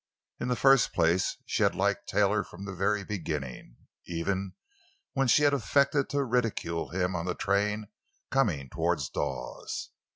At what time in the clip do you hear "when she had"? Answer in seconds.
5.13-5.53